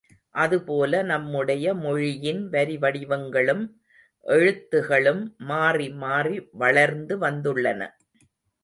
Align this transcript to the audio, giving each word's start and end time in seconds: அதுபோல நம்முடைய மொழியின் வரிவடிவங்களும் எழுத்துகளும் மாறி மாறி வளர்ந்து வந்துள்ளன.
அதுபோல 0.35 1.01
நம்முடைய 1.03 1.73
மொழியின் 1.75 2.49
வரிவடிவங்களும் 2.49 3.63
எழுத்துகளும் 4.25 5.23
மாறி 5.45 5.89
மாறி 5.99 6.37
வளர்ந்து 6.57 7.17
வந்துள்ளன. 7.19 7.81